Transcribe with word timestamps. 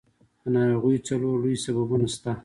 د 0.41 0.43
ناروغیو 0.55 1.05
څلور 1.07 1.33
لوی 1.43 1.55
سببونه 1.63 2.07
شته. 2.13 2.31